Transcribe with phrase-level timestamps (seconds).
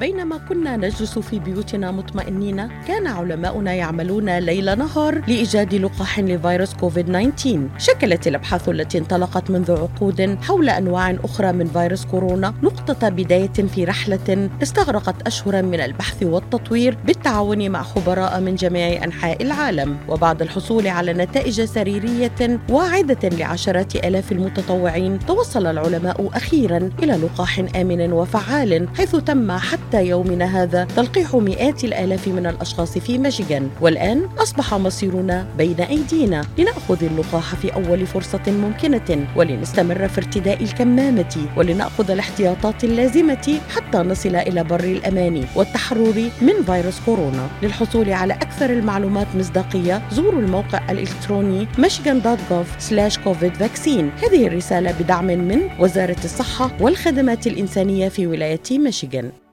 [0.00, 7.06] بينما كنا نجلس في بيوتنا مطمئنين كان علماؤنا يعملون ليل نهار لإيجاد لقاح لفيروس كوفيد
[7.36, 13.52] 19 شكلت الأبحاث التي انطلقت منذ عقود حول أنواع أخرى من فيروس كورونا نقطة بداية
[13.52, 19.96] في رحلة استغرقت اشهرا من البحث والتطوير بالتعاون مع خبراء من جميع أنحاء العالم.
[20.08, 28.12] وبعد الحصول على نتائج سريرية واعدة لعشرات آلاف المتطوعين توصل العلماء أخيرا إلى لقاح آمن
[28.12, 34.74] وفعال حيث تم حتى يومنا هذا تلقيح مئات الآلاف من الأشخاص في ميشيغان والآن أصبح
[34.74, 42.84] مصيرنا بين أيدينا لنأخذ اللقاح في أول فرصة ممكنة ولنستمر في ارتداء الكمامة ولنأخذ الاحتياطات
[42.84, 47.48] اللازمة حتى نصل إلى بر الأمان والتحرر من فيروس كورونا.
[47.62, 54.24] للحصول على أكثر المعلومات مصداقية زوروا الموقع الإلكتروني michigan.gov/covid vaccine.
[54.24, 59.43] هذه الرسالة بدعم من وزارة الصحة والخدمات الإنسانية في ولاية ميشيغان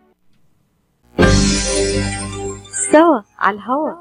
[2.92, 3.98] سوا على الهواء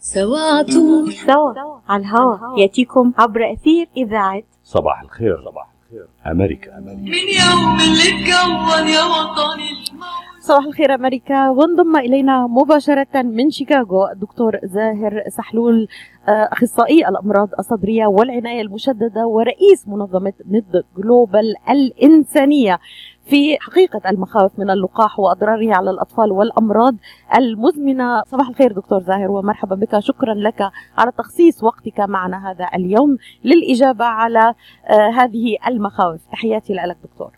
[0.00, 1.52] سوا عطول سوا
[1.88, 4.42] على الهواء يأتيكم عبر أثير إذاعة.
[4.64, 5.36] صباح الخير.
[5.44, 6.06] صباح الخير.
[6.26, 6.78] أمريكا.
[6.78, 10.40] أمريكا من يوم اللي اتكون يا وطني الموت.
[10.40, 11.48] صباح الخير أمريكا.
[11.48, 15.88] وانضم إلينا مباشرة من شيكاغو الدكتور زاهر سحلول
[16.28, 22.78] آه، أخصائي الأمراض الصدرية والعناية المشددة ورئيس منظمة ند جلوبال الإنسانية.
[23.26, 26.94] في حقيقة المخاوف من اللقاح واضراره على الأطفال والأمراض
[27.36, 28.22] المزمنة.
[28.22, 29.98] صباح الخير دكتور زاهر ومرحبا بك.
[29.98, 34.54] شكرا لك على تخصيص وقتك معنا هذا اليوم للإجابة على
[34.90, 36.20] آه، هذه المخاوف.
[36.32, 37.32] تحياتي لك دكتور.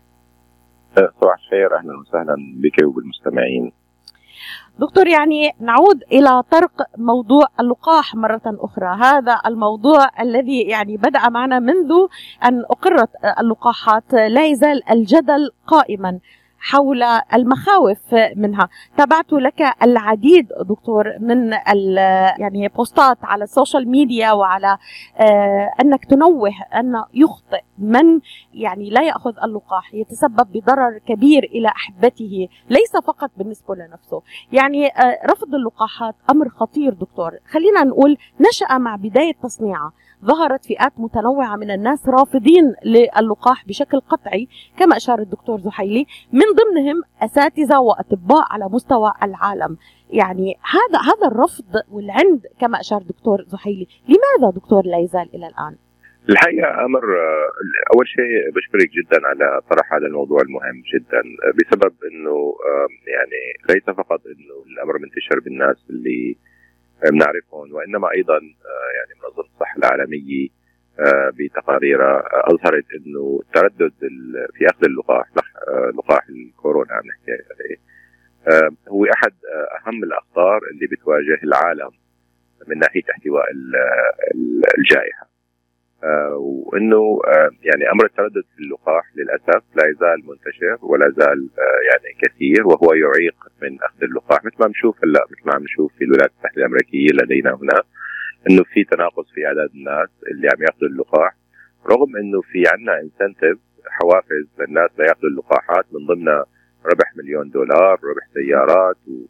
[0.95, 1.77] صباح الخير.
[1.77, 3.71] أهلا وسهلا بك وبالمستمعين.
[4.79, 8.97] دكتور يعني نعود إلى طرق موضوع اللقاح مرة أخرى.
[9.01, 11.91] هذا الموضوع الذي يعني بدأ معنا منذ
[12.45, 16.19] أن أقرت اللقاحات لا يزال الجدل قائما.
[16.59, 18.69] حول المخاوف منها.
[18.97, 21.51] تابعت لك العديد دكتور من
[22.39, 24.77] يعني بوستات على ال social media وعلى
[25.17, 28.19] آه، أنك تنوه أن يخطئ من
[28.53, 34.21] يعني لا يأخذ اللقاح يتسبب بضرر كبير إلى أحبته ليس فقط بالنسبة لنفسه.
[34.51, 37.31] يعني آه، رفض اللقاحات أمر خطير دكتور.
[37.51, 39.91] خلينا نقول نشأ مع بداية تصنيعه.
[40.25, 44.47] ظهرت فئات متنوعة من الناس رافضين للقاح بشكل قطعي
[44.77, 49.77] كما أشار الدكتور زحيلي من ضمنهم أساتذة وأطباء على مستوى العالم.
[50.09, 53.87] يعني هذا هذا الرفض والعند كما أشار دكتور زحيلي.
[54.07, 55.75] لماذا دكتور لا يزال إلى الآن؟
[56.29, 57.03] الحقيقة أمر
[57.93, 61.21] أول شيء بشكرك جدا على طرح هذا الموضوع المهم جدا
[61.57, 62.55] بسبب إنه
[63.07, 66.37] يعني ليس فقط إنه الأمر منتشر بالناس اللي
[67.11, 68.39] بنعرفهم وإنما أيضا
[68.95, 70.47] يعني منظمه الصحة العالمية
[71.33, 77.31] بتقاريرها آه، أظهرت إنه التردد ال- في أخذ اللقاح لح- آه، لقاح الكورونا عم نحكي
[77.31, 77.75] عليه
[78.89, 81.91] هو أحد آه، أهم الأخطار اللي بتواجه العالم
[82.67, 83.75] من ناحية احتواء ال-
[84.35, 85.29] ال- الجائحة.
[86.37, 87.21] وإنه
[87.61, 91.49] يعني أمر التردد في اللقاح للأسف لا يزال منتشر ولا زال
[91.91, 94.45] يعني كثير وهو يعيق من أخذ اللقاح.
[94.45, 97.81] مثل ما بنشوف هلأ مثل ما عم نشوف في الولايات المتحدة الأمريكية لدينا هنا
[98.49, 101.35] إنه في تناقص في أعداد الناس اللي عم يأخذوا اللقاح.
[101.87, 103.57] رغم إنه في عندنا انسنتيف
[103.87, 106.45] حوافز للناس ليأخذوا اللقاحات من ضمنها
[106.85, 109.25] ربح مليون دولار ربح سيارات و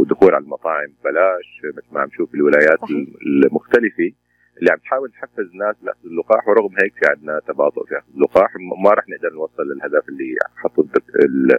[0.00, 3.08] ودخول على المطاعم ببلاش مثل ما عم نشوف الولايات صحيح.
[3.26, 4.12] المختلفة.
[4.58, 8.50] اللي عم تحاول تحفز الناس لاخذ اللقاح ورغم هيك في عندنا تباطؤ في اخذ اللقاح.
[8.84, 11.58] ما رح نقدر نوصل للهدف اللي حطه الدك- ال-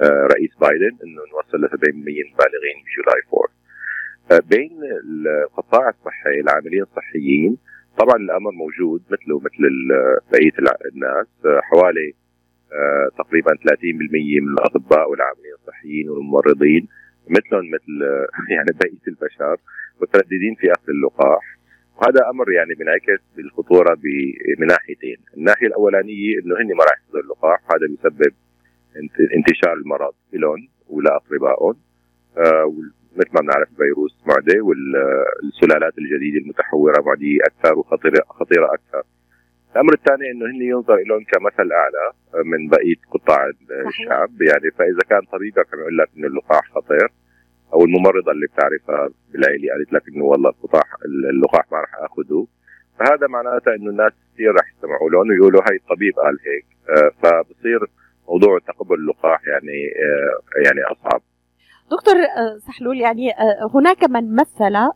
[0.00, 0.28] آه،
[0.60, 3.57] بايدن إنه نوصل ل 70 مليون بالغين بجولاي 4 آه،
[4.50, 7.56] بين القطاع الصحي العاملين الصحيين
[7.98, 9.88] طبعا الأمر موجود مثله مثل
[10.32, 10.52] بقية
[10.94, 11.26] الناس
[11.62, 12.14] حوالي
[12.72, 16.88] آه، تقريبا 30% من الأطباء والعاملين الصحيين والممرضين
[17.28, 17.94] مثلهم مثل
[18.54, 19.56] يعني بقية البشر
[20.02, 21.58] مترددين في أخذ اللقاح.
[21.96, 23.98] وهذا أمر يعني بينعكس بالخطورة
[24.58, 28.32] من ناحيتين، الناحية الأولانية إنه هن ما راح ياخذوا اللقاح هذا بيسبب
[28.96, 31.74] انت- انتشار المرض لهم ولاقربائهم
[32.38, 32.74] آه،
[33.16, 39.02] مثل ما بنعرف الفيروس معدي والسلالات الجديدة المتحورة معديه أكثر وخطيره خطيرة أكثر.
[39.72, 42.12] الأمر الثاني إنه هن ينظر لهم كمثل أعلى
[42.44, 43.50] من بقية قطاع
[43.88, 44.42] الشعب.
[44.42, 47.08] يعني فإذا كان طبيبك عم يقول لك إنه اللقاح خطير
[47.72, 50.96] أو الممرضة اللي بتعرفها بالعيله قالت لك إنه والله اللقاح
[51.30, 52.46] اللقاح ما راح اخذه
[52.98, 56.66] فهذا معناته إنه الناس كثير راح يستمعوا لهم ويقولوا هاي الطبيب قال هيك.
[56.88, 57.80] آه، فبصير
[58.28, 61.22] موضوع تقبل اللقاح يعني آه، يعني أصعب.
[61.90, 64.90] دكتور آه، سحلول يعني آه، هناك من مثل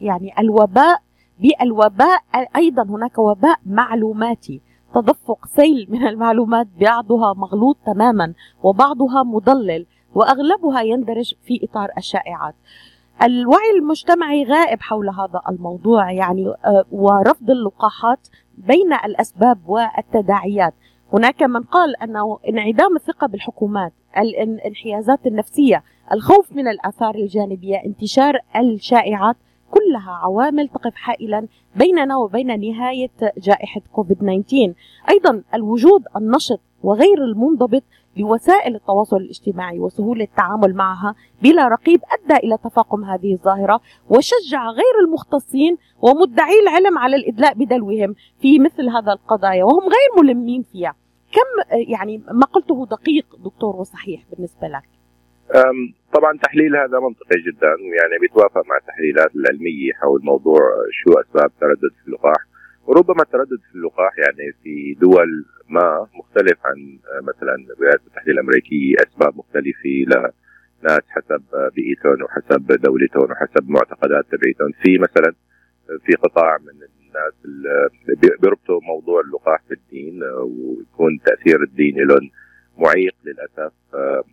[0.00, 1.02] يعني الوباء
[1.40, 2.20] بالوباء
[2.56, 4.60] أيضا هناك وباء معلوماتي
[4.94, 8.32] تدفق سيل من المعلومات بعضها مغلوط تماما
[8.62, 12.54] وبعضها مضلل وأغلبها يندرج في إطار الشائعات.
[13.22, 18.28] الوعي المجتمعي غائب حول هذا الموضوع يعني آه، ورفض اللقاحات
[18.58, 20.74] بين الأسباب والتداعيات.
[21.12, 29.36] هناك من قال أنه انعدام الثقة بالحكومات، الانحيازات النفسية، الخوف من الآثار الجانبية، انتشار الشائعات
[29.70, 31.46] كلها عوامل تقف حائلا
[31.76, 34.74] بيننا وبين نهاية جائحة كوفيد 19
[35.10, 37.82] أيضا الوجود النشط وغير المنضبط
[38.16, 45.04] لوسائل التواصل الاجتماعي وسهولة التعامل معها بلا رقيب أدى إلى تفاقم هذه الظاهرة وشجع غير
[45.06, 50.94] المختصين ومدعي العلم على الإدلاء بدلوهم في مثل هذا القضايا وهم غير ملمين فيها.
[51.32, 54.84] كم يعني ما قلته دقيق دكتور وصحيح بالنسبة لك؟
[56.14, 60.60] طبعا تحليل هذا منطقي جدا يعني بيتوافق مع التحليلات العلمية حول موضوع
[60.92, 62.53] شو أسباب تردد في اللقاح.
[62.86, 68.96] وربما التردد في اللقاح يعني في دول ما مختلف عن آه، مثلا الولايات المتحدة الأمريكية
[69.08, 71.42] أسباب مختلفة لناس حسب
[71.74, 74.72] بيئتهم وحسب دولتهم وحسب معتقدات تبعيتهم.
[74.82, 75.34] في مثلا
[75.86, 82.30] في قطاع من الناس اللي بيربطوا موضوع اللقاح بالدين آه، ويكون تأثير الدين لهم
[82.78, 84.24] معيق للأسف آه،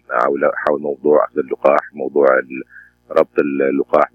[0.67, 2.27] حول موضوع أخذ اللقاح موضوع
[3.11, 4.11] ربط اللقاح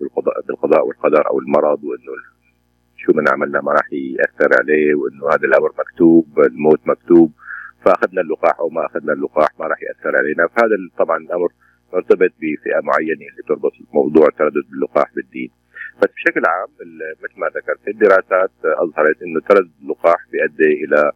[0.49, 2.13] بالقضاء والقدر أو المرض وإنه
[3.07, 7.33] شو من عملنا ما راح يأثر عليه وإنه هذا الأمر مكتوب الموت مكتوب
[7.85, 10.47] فأخذنا اللقاح أو ما أخذنا اللقاح ما راح يأثر علينا.
[10.47, 11.49] فهذا طبعا الأمر
[11.93, 15.51] مرتبط بفئة معينة اللي تربط موضوع التردد باللقاح بالدين.
[16.03, 16.69] بس بشكل عام
[17.23, 21.13] مثل ما ذكرت الدراسات أظهرت إنه تردد اللقاح بيؤدي إلى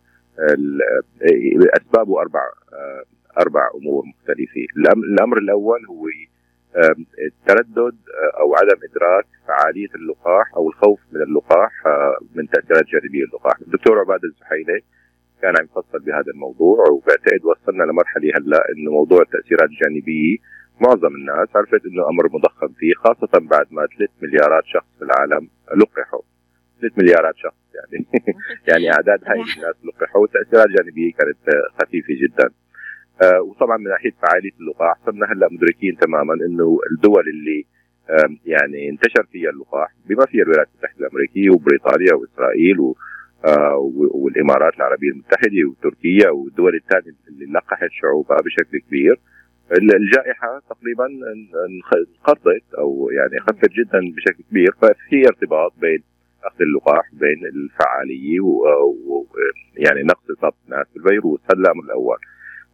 [1.77, 2.41] اسبابه أربع
[3.39, 4.67] أربع أمور مختلفة.
[4.77, 6.07] الأمر الأول هو
[7.27, 7.97] التردد
[8.41, 11.73] أو عدم إدراك فعالية اللقاح أو الخوف من اللقاح
[12.35, 13.61] من تاثيرات جانبيه اللقاح.
[13.61, 14.81] الدكتور عباد الزحيلي
[15.43, 20.37] كان عم يفصل بهذا الموضوع وبعتقد وصلنا لمرحلة هلأ إنه موضوع التأثيرات الجانبية
[20.81, 25.49] معظم الناس عرفت إنه أمر مضخم فيه خاصة بعد ما 3 مليارات شخص في العالم
[25.77, 26.21] لقحوا.
[26.81, 28.07] 3 مليارات شخص يعني.
[28.69, 30.21] يعني أعداد هاي الناس لقحوا.
[30.21, 31.37] والتاثيرات الجانبيه كانت
[31.83, 32.45] خفيفة جدا.
[32.45, 32.51] آه
[33.41, 37.65] وطبعا من ناحية فعالية اللقاح صرنا هلأ مدركين تماما إنه الدول اللي
[38.11, 42.97] آه يعني انتشر فيها اللقاح بما فيها الولايات المتحدة الأمريكية وبريطانيا وإسرائيل و
[43.47, 43.77] آه
[44.15, 49.21] والإمارات العربية المتحدة وتركيا والدول الثانية اللي لقحت شعوبها بشكل كبير
[49.73, 51.07] الجائحة تقريبا
[51.69, 56.03] انقرضت أو يعني خفت جدا بشكل كبير ففي ارتباط بين
[56.45, 62.19] أخذ اللقاح بين الفعالية ويعني نقص إصابة الناس بالفيروس هذا الامر الأول.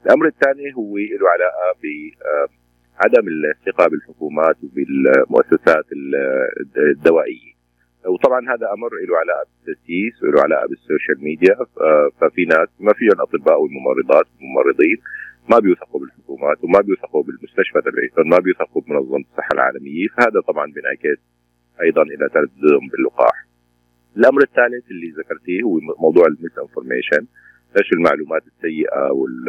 [0.06, 5.84] الأمر الثاني هو له علاقه بعدم الثقة بالحكومات وبالمؤسسات
[6.76, 7.56] الدوائية.
[8.06, 11.56] وطبعا هذا أمر له علاقه بالتسييس وله علاقه بال social media
[12.20, 14.98] ففي ناس ما فيهم أطباء والممرضات والممرضين
[15.50, 21.20] ما بيوثقوا بالحكومات وما بيوثقوا بالمستشفى تبعيتهم ما بيوثقوا بمنظمة الصحة العالمية فهذا طبعا بينعكس
[21.82, 23.46] أيضا إلى ترددهم باللقاح.
[24.16, 27.26] الأمر الثالث اللي ذكرتيه هو موضوع ال misinformation
[27.78, 29.44] إيش المعلومات السيئة وال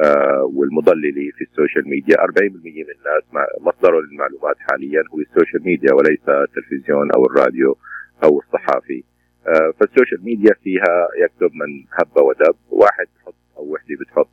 [0.00, 2.16] آه والمضلله في ال social media.
[2.16, 2.20] 40%
[2.64, 7.76] من الناس مصدره للمعلومات حاليا هو ال social media وليس التلفزيون أو الراديو
[8.24, 9.04] أو الصحافي.
[9.48, 12.56] آه فال social media فيها يكتب من هب ودب.
[12.70, 14.28] واحد بحط أو وحدة بتحط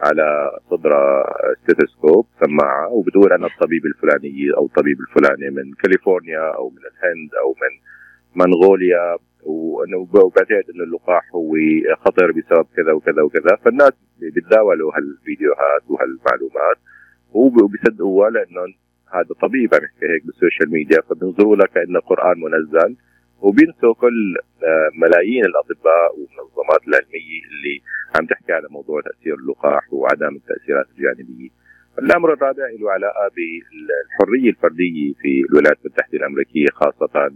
[0.00, 1.24] على صدرها
[1.62, 7.54] stethoscope سماعة وبتقول أنا الطبيب الفلاني أو الطبيب الفلاني من كاليفورنيا أو من الهند أو
[7.62, 7.72] من
[8.34, 11.54] منغوليا وبعتقد إنه اللقاح هو
[12.04, 16.76] خطر بسبب كذا وكذا وكذا فالناس بيتداولوا هالفيديوهات وهالمعلومات
[17.32, 18.74] وبيصدقوها لأنه
[19.14, 22.96] هذا طبيب عم يحكي هيك بالسوشيال ميديا فبينظروا لها كانه قرآن منزل
[23.40, 27.76] وبينسوا كل آه، ملايين الأطباء والمنظمات العلمية اللي
[28.16, 31.48] عم تحكي على موضوع تأثير اللقاح وعدم التأثيرات الجانبية.
[31.98, 37.30] الأمر الرابع له علاقة بالحرية الفردية في الولايات المتحدة الأمريكية خاصة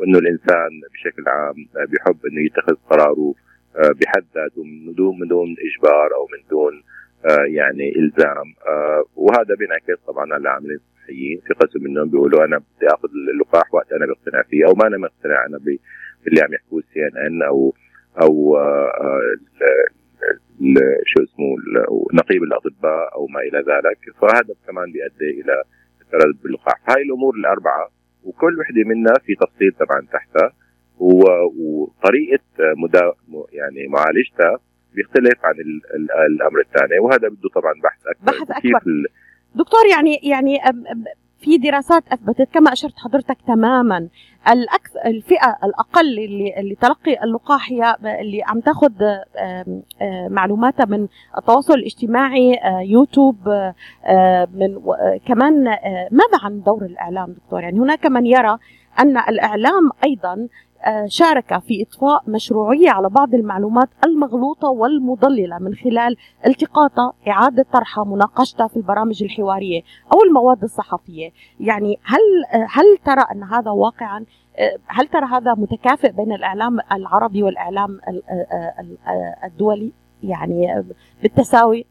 [0.00, 3.34] وأنه الإنسان بشكل عام بحب أنه يتخذ قراره
[3.76, 6.82] آه، بحد ذاته من دون من دون إجبار أو من دون
[7.24, 8.54] آه، يعني إلزام.
[9.16, 11.40] وهذا بينعكس طبعا على العاملين الصحيين.
[11.46, 14.98] في قسم منهم بيقولوا أنا بدي آخذ اللقاح وقت أنا بقتنع فيه أو ما أنا
[14.98, 17.74] مقتنع أنا باللي عم يحكوه سي إن إن أو
[18.22, 18.58] أو
[21.06, 21.56] شو اسمه
[22.12, 23.98] نقيب الأطباء أو ما إلى ذلك.
[24.20, 25.62] فهذا كمان بيؤدي إلى
[26.00, 27.90] التردد باللقاح هاي الأمور الأربعة.
[28.24, 30.52] وكل وحدة منها في تفصيل طبعا تحتها
[30.98, 32.42] وطريقة
[32.76, 33.12] مدا
[33.52, 34.58] يعني معالجتها
[34.94, 35.54] بيختلف عن
[36.26, 38.82] الأمر الثاني وهذا بده طبعا بحث أكثر بحث أكبر.
[39.54, 40.58] دكتور يعني يعني
[41.40, 44.08] في دراسات أثبتت كما أشرت حضرتك تماما
[44.48, 48.92] الاكثر الفئة الأقل اللي اللي تلقي اللقاح هي اللي عم تاخذ
[50.30, 51.06] معلوماتها من
[51.38, 53.48] التواصل الاجتماعي آه، يوتيوب
[54.06, 54.80] آه، من
[55.26, 55.64] كمان
[56.10, 58.58] ماذا عن دور الإعلام دكتور؟ يعني هناك من يرى
[58.98, 60.48] أن الإعلام أيضا آه،
[61.06, 68.68] شارك في إطفاء مشروعية على بعض المعلومات المغلوطة والمضللة من خلال التقاطها إعادة طرحها مناقشتها
[68.68, 69.82] في البرامج الحوارية
[70.12, 71.30] أو المواد الصحفية.
[71.60, 72.20] يعني هل
[72.52, 74.24] آه، هل ترى أن هذا واقعا
[74.58, 78.00] آه، هل ترى هذا متكافئ بين الإعلام العربي والإعلام
[79.44, 80.84] الدولي؟ يعني
[81.22, 81.86] بالتساوي؟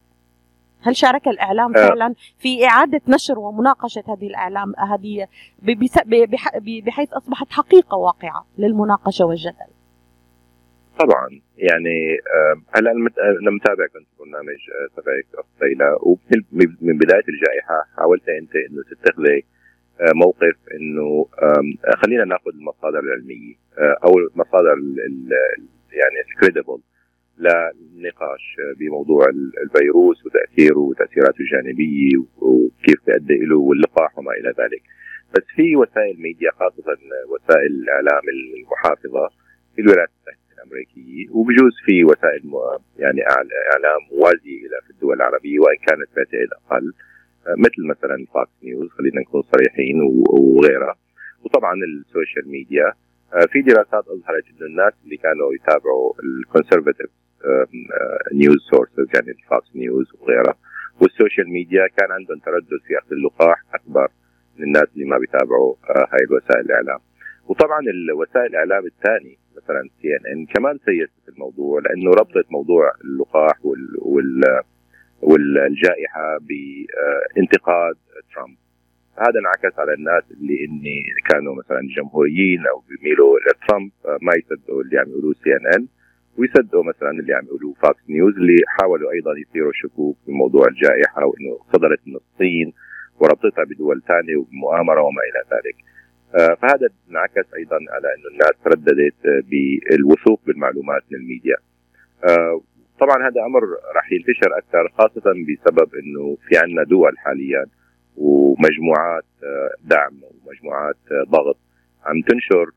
[0.82, 1.88] هل شارك الإعلام آه.
[1.88, 5.26] فعلا في إعادة نشر ومناقشة هذه الإعلام هذه
[6.86, 9.70] بحيث أصبحت حقيقة واقعة للمناقشة والجدل؟
[10.98, 12.18] طبعا يعني
[12.76, 12.90] هلأ
[13.42, 19.44] أنا متابع كنت برنامج آه، تبعك اخت ليلى ومن بداية الجائحة حاولت انت أنه تتخذي
[20.00, 21.26] آه، موقف أنه
[21.96, 24.76] خلينا نأخذ المصادر العلمية أو المصادر
[25.92, 26.78] يعني الكريديبل
[27.40, 29.24] للنقاش بموضوع
[29.64, 34.82] الفيروس وتأثيره وتاثيراته الجانبية وكيف تؤدي له واللقاح وما إلى ذلك.
[35.34, 36.96] بس في وسائل ميديا خاصة
[37.28, 39.28] وسائل الإعلام المحافظة
[39.76, 42.42] في الولايات المتحده الأمريكية وبجوز في وسائل
[42.98, 43.20] يعني
[43.76, 46.92] إعلام موازية إلى في الدول العربية وإن كانت بعتقد أقل
[47.58, 49.96] مثل مثلا Fox News خلينا نكون صريحين
[50.28, 50.94] وغيرها
[51.44, 52.92] وطبعا ال social media
[53.52, 57.10] في دراسات أظهرت إنه الناس اللي كانوا يتابعوا ال conservative
[58.34, 60.54] news sources يعني ال Fox News وغيرها.
[61.00, 64.08] وال social media كان عندهم تردد في أخذ اللقاح أكبر
[64.58, 66.98] من الناس اللي ما بيتابعوا آه، هاي الوسائل الإعلام.
[67.48, 74.42] وطبعا الوسائل الإعلام الثاني مثلا CNN كمان سيست الموضوع لأنه ربطت موضوع اللقاح وال, وال
[75.22, 77.96] والجائحة بانتقاد
[78.34, 78.56] ترامب.
[79.18, 84.82] هذا انعكس على الناس اللي هني كانوا مثلا جمهوريين أو بيميلوا لترامب آه، ما يصدقوا
[84.82, 85.86] اللي عم يقولوه CNN
[86.38, 91.58] ويصدقوا مثلا اللي عم يقولوه Fox News اللي حاولوا أيضا يثيروا شكوك بموضوع الجائحة وإنه
[91.72, 92.72] صدرت من الصين
[93.20, 95.76] وربطتها بدول ثانية ومؤامرة وما إلى ذلك.
[96.34, 101.56] آه، فهذا انعكس أيضا على إنه الناس ترددت بالوثوق بالمعلومات من الميديا.
[102.24, 102.60] آه،
[103.00, 103.62] طبعا هذا أمر
[103.96, 107.66] راح ينتشر أكثر خاصة بسبب إنه في عندنا دول حاليا
[108.16, 110.96] ومجموعات آه، دعم ومجموعات
[111.28, 111.56] ضغط
[112.04, 112.70] عم تنشر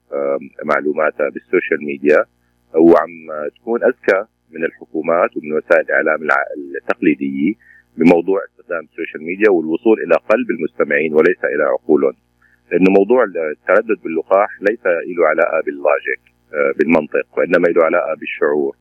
[0.64, 2.26] معلوماتها بال social media
[2.76, 6.20] وعم تكون أذكى من الحكومات ومن وسائل الإعلام
[6.82, 7.54] التقليدية
[7.98, 12.14] بموضوع استخدام ال social media والوصول إلى قلب المستمعين وليس إلى عقولهم.
[12.72, 14.86] لأنه موضوع التردد باللقاح ليس
[15.18, 16.22] له علاقة بال logic
[16.54, 18.76] آه، بالمنطق وإنما له علاقة بالشعور.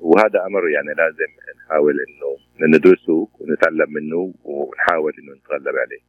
[0.00, 1.30] وهذا أمر يعني لازم
[1.66, 2.30] نحاول إنه
[2.76, 6.00] ندرسه ونتعلم منه ونحاول إنه نتغلب عليه.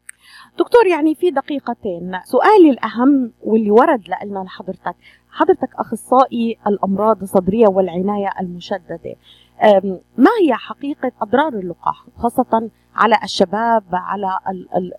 [0.60, 2.19] دكتور يعني في دقيقتين.
[2.24, 4.95] سؤالي الأهم واللي ورد لنا لحضرتك
[5.29, 9.15] حضرتك أخصائي الأمراض الصدرية والعناية المشددة
[10.17, 14.93] ما هي حقيقة أضرار اللقاح؟ خاصة على الشباب على ال ال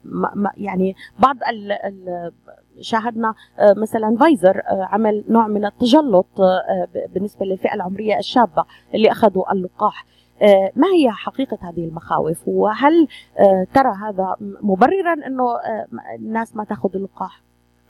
[0.56, 2.32] يعني بعض ال ال
[2.81, 8.64] شاهدنا أه، مثلا فايزر أه، عمل نوع من التجلط أه، بالنسبة للفئة العمرية الشابة
[8.95, 10.07] اللي أخذوا اللقاح.
[10.43, 15.87] آه، ما هي حقيقة هذه المخاوف؟ وهل آه، ترى هذا مبررا أنه آه،
[16.19, 17.43] الناس ما تأخذ اللقاح؟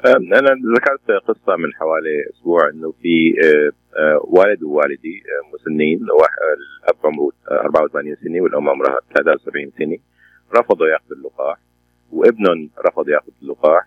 [0.07, 3.35] أنا ذكرت قصة من حوالي أسبوع أنه في
[4.25, 5.23] والد ووالدي
[5.55, 9.97] مسنين الأب عمره 84 سنة والأم عمرها 73 سنة
[10.57, 11.59] رفضوا يأخذوا اللقاح.
[12.13, 13.85] وابنهم رفض ياخذ اللقاح.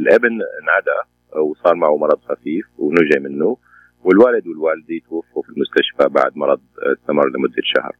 [0.00, 0.98] الابن انعدى
[1.32, 3.56] وصار معه مرض خفيف ونجي منه.
[4.04, 7.96] والوالد والوالدة توفوا في المستشفى بعد مرض استمر لمدة شهر.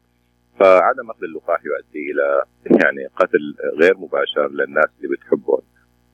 [0.61, 2.43] فعدم أخذ اللقاح يؤدي إلى
[2.85, 5.63] يعني قتل غير مباشر للناس اللي بتحبهم.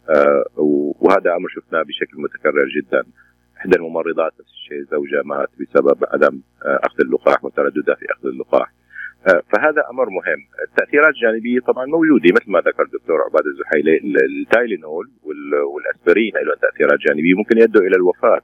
[0.09, 0.45] آه
[1.00, 3.04] وهذا أمر شفناه بشكل متكرر جدا.
[3.57, 8.73] إحدى الممرضات نفس الشيء زوجها مات بسبب عدم آه أخذ اللقاح وترددها في أخذ اللقاح.
[9.25, 10.41] فهذا أمر مهم.
[10.69, 15.11] التأثيرات الجانبية طبعا موجودة مثل ما ذكر الدكتور عباد الزحيلي التايلينول
[15.73, 18.41] والأسبرين لهم تأثيرات جانبية ممكن يؤدوا إلى الوفاة.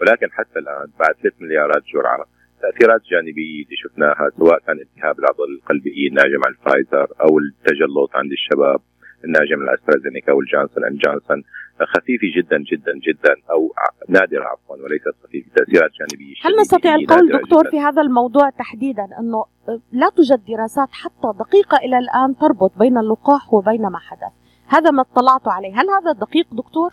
[0.00, 2.24] ولكن حتى الآن بعد 3 مليارات جرعة
[2.62, 8.32] تأثيرات جانبية اللي شفناها سواء كان التهاب العضله القلبية الناجم عن فايزر أو التجلط عند
[8.32, 8.80] الشباب
[9.24, 11.44] الناجم عن استرازينيكا والجانسون أند جانسون
[11.80, 13.74] خفيفه جدا جدا جدا أو
[14.08, 17.70] نادرة عفوا وليست خفيفه تأثيرات جانبية هل نستطيع القول دكتور جداً.
[17.70, 19.44] في هذا الموضوع تحديدا أنه
[19.92, 24.32] لا توجد دراسات حتى دقيقة إلى الآن تربط بين اللقاح وبين ما حدث؟
[24.66, 25.72] هذا ما اطلعت عليه.
[25.74, 26.90] هل هذا دقيق دكتور؟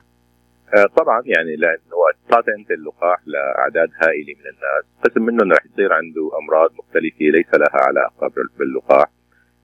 [0.77, 4.84] آه، طبعا يعني لأنه وقت انت اللقاح لأعداد هائلة من الناس.
[5.03, 9.10] قسم منهم رح يصير عنده أمراض مختلفة ليس لها علاقة باللقاح.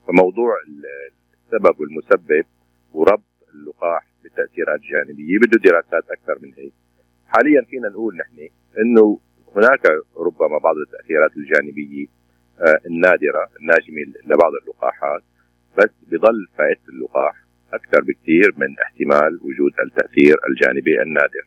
[0.07, 0.55] فموضوع
[1.51, 2.45] السبب والمسبب
[2.93, 6.73] وربط اللقاح التاثيرات الجانبية بده دراسات أكثر من هيك
[7.27, 9.19] حاليا فينا نقول نحن إنه
[9.55, 9.85] هناك
[10.17, 12.05] ربما بعض التأثيرات الجانبية
[12.59, 15.23] آه، النادرة الناجمة لبعض اللقاحات
[15.77, 17.35] بس بضل فائده اللقاح
[17.73, 21.45] أكثر بكثير من احتمال وجود التأثير الجانبي النادر.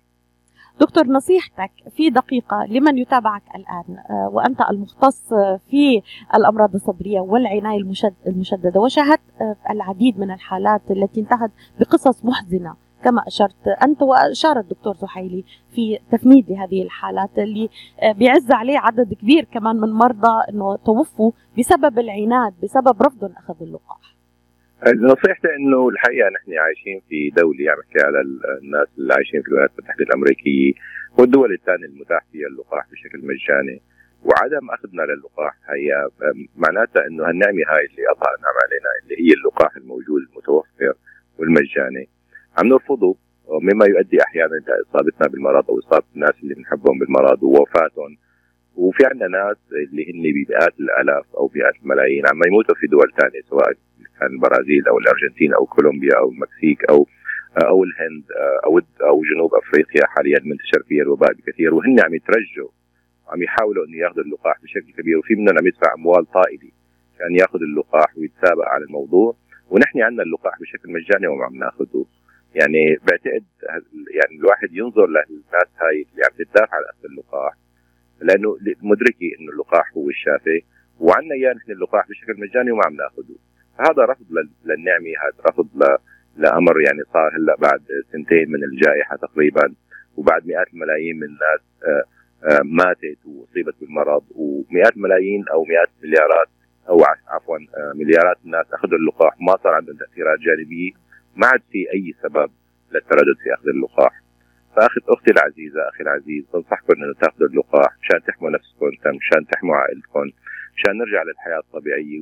[0.81, 5.28] دكتور نصيحتك في دقيقة لمن يتابعك الآن آه، وأنت المختص
[5.71, 6.02] في
[6.35, 7.85] الأمراض الصدرية والعناية
[8.26, 11.50] المشددة وشاهدت آه، العديد من الحالات التي انتهت
[11.81, 17.69] بقصص محزنة كما أشرت أنت وأشار الدكتور زحيلي في تفنيد لهذه الحالات اللي
[18.02, 23.54] آه، بيعز عليه عدد كبير كمان من مرضى أنه توفوا بسبب العناد بسبب رفضهم أخذ
[23.61, 24.13] اللقاح.
[24.93, 28.21] نصيحتي إنه الحقيقة نحن عايشين في دولة يعني بحكي على
[28.62, 30.73] الناس اللي عايشين في الولايات المتحدة الأمريكية
[31.19, 33.83] والدول الثانية المتاح فيها اللقاح بشكل مجاني
[34.25, 35.55] وعدم أخذنا للقاح.
[35.71, 36.09] هي
[36.57, 40.95] معناتها إنه هالنعمة هاي اللي الله انعم علينا اللي هي اللقاح الموجود المتوفر
[41.38, 42.09] والمجاني.
[42.59, 43.17] عم نرفضه
[43.49, 48.17] مما يؤدي أحيانا إلى إصابتنا بالمرض أو إصابة الناس اللي بنحبهم بالمرض ووفاتهم.
[48.76, 53.43] وفي عندنا ناس اللي هن بمئات الألاف أو مئات الملايين عم يموتوا في دول ثانية
[53.50, 53.73] سواء
[54.21, 57.07] كان البرازيل أو الأرجنتين أو كولومبيا أو المكسيك أو
[57.64, 58.25] أو الهند
[58.64, 62.69] أو أو جنوب أفريقيا حاليا منتشر فيها الوباء بكثير وهن عم يترجوا
[63.28, 66.71] عم يحاولوا إنه ياخذوا اللقاح بشكل كبير وفي منهم عم يدفع أموال طائلة
[67.14, 69.37] عشان ياخذ اللقاح ويتسابق على الموضوع
[69.71, 72.07] ونحن عندنا اللقاح بشكل مجاني وما عم ناخذه
[72.54, 73.45] يعني بعتقد
[74.19, 77.52] يعني الواحد ينظر للناس هاي اللي عم تدافع على أخذ اللقاح
[78.25, 80.62] لأنه مدركي إنه اللقاح هو الشافي
[81.00, 83.37] وعندنا إياه نحن اللقاح بشكل مجاني وما عم ناخذه
[83.78, 84.26] هذا رفض
[84.64, 85.69] للنعمة هذا رفض
[86.37, 89.75] لأمر يعني صار هلأ بعد سنتين من الجائحة تقريبا
[90.16, 92.04] وبعد مئات الملايين من الناس آه،
[92.49, 96.49] آه، ماتت وأصيبت بالمرض ومئات ملايين أو مئات مليارات
[96.88, 100.90] أو عفوا آه، مليارات الناس أخذوا اللقاح ما صار عندهم تأثيرات جانبية
[101.37, 102.50] ما عاد في أي سبب
[102.93, 104.24] للتردد في أخذ اللقاح.
[104.76, 110.31] فأخذ أختي العزيزة أخي العزيز بنصحكم إنه تأخذوا اللقاح مشان تحموا نفسكم مشان تحموا عائلتكم
[110.76, 112.21] مشان نرجع للحياة الطبيعية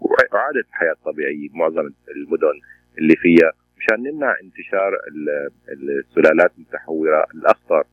[0.00, 2.60] وإعادة الحياة الطبيعية بمعظم المدن
[2.98, 4.92] اللي فيها مشان نمنع انتشار
[5.72, 7.84] السلالات المتحورة الأخطر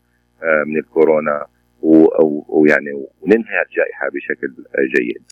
[0.44, 1.46] آه، من الكورونا
[1.82, 4.48] ويعني وننهي الجائحة بشكل
[4.96, 5.24] جيد.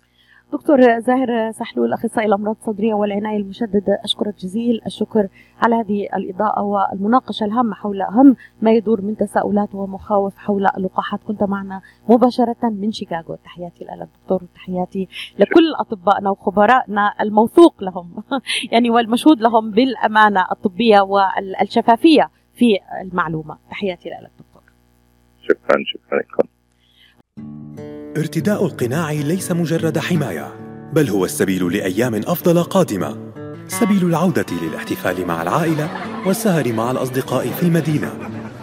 [0.54, 5.28] دكتور زاهر سحلول أخصائي الأمراض الصدرية والعناية المشدده أشكرك جزيل الشكر
[5.62, 11.20] على هذه الإضاءة والمناقشة الهامة حول أهم ما يدور من تساؤلات ومخاوف حول اللقاحات.
[11.24, 13.36] كنت معنا مباشرة من شيكاغو.
[13.36, 15.08] تحياتي لك دكتور تحياتي
[15.39, 18.24] لكل أطبائنا وخبرائنا الموثوق لهم
[18.72, 23.58] يعني والمشهود لهم بالأمانة الطبية والشفافية في المعلومة.
[23.70, 24.63] تحياتي لك دكتور.
[25.42, 26.48] شكرا شكرا لكم.
[28.17, 30.54] ارتداء القناع ليس مجرد حماية
[30.93, 33.17] بل هو السبيل لأيام أفضل قادمة.
[33.67, 35.89] سبيل العودة للاحتفال مع العائلة
[36.26, 38.13] والسهر مع الأصدقاء في المدينة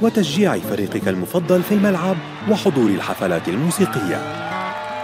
[0.02, 2.16] وتشجيع فريقك المفضل في الملعب
[2.50, 4.22] وحضور الحفلات الموسيقية.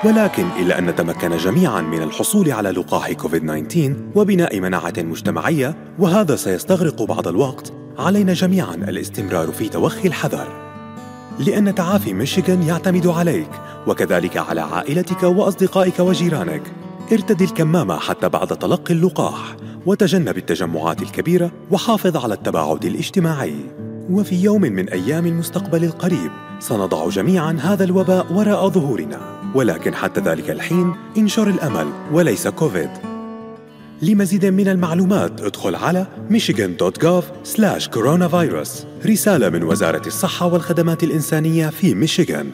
[0.04, 3.78] ولكن إلا أن نتمكن جميعا من الحصول على لقاح كوفيد-19
[4.14, 10.65] وبناء مناعة مجتمعية وهذا سيستغرق بعض الوقت علينا جميعا الاستمرار في توخي الحذر.
[11.38, 13.50] لأن تعافي ميشيغان يعتمد عليك.
[13.86, 16.62] وكذلك على عائلتك وأصدقائك وجيرانك.
[17.12, 23.56] ارتدي الكمامة حتى بعد تلقي اللقاح وتجنب التجمعات الكبيرة وحافظ على التباعد الاجتماعي.
[24.10, 29.20] وفي يوم من أيام المستقبل القريب سنضع جميعا هذا الوباء وراء ظهورنا.
[29.54, 33.15] ولكن حتى ذلك الحين انشر الأمل وليس كوفيد.
[34.02, 38.70] لمزيد من المعلومات ادخل على michigan.gov/coronavirus
[39.06, 42.50] رسالة من وزارة الصحة والخدمات الإنسانية في ميشيغان